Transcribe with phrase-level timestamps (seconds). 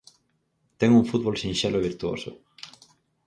[0.79, 2.31] Ten un fútbol sinxelo e virtuoso.